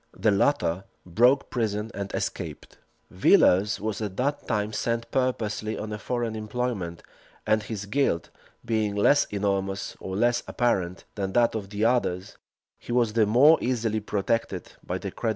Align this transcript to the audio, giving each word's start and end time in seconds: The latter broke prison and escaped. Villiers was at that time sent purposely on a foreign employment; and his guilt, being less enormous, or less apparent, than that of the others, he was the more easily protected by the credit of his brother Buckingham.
The 0.17 0.31
latter 0.31 0.85
broke 1.05 1.51
prison 1.51 1.91
and 1.93 2.11
escaped. 2.15 2.79
Villiers 3.11 3.79
was 3.79 4.01
at 4.01 4.17
that 4.17 4.47
time 4.47 4.73
sent 4.73 5.11
purposely 5.11 5.77
on 5.77 5.93
a 5.93 5.99
foreign 5.99 6.35
employment; 6.35 7.03
and 7.45 7.61
his 7.61 7.85
guilt, 7.85 8.31
being 8.65 8.95
less 8.95 9.25
enormous, 9.25 9.95
or 9.99 10.15
less 10.15 10.41
apparent, 10.47 11.03
than 11.13 11.33
that 11.33 11.53
of 11.53 11.69
the 11.69 11.85
others, 11.85 12.39
he 12.79 12.91
was 12.91 13.13
the 13.13 13.27
more 13.27 13.59
easily 13.61 13.99
protected 13.99 14.73
by 14.83 14.97
the 14.97 14.97
credit 14.97 14.97
of 14.97 14.97
his 14.97 15.01
brother 15.01 15.09
Buckingham. 15.19 15.29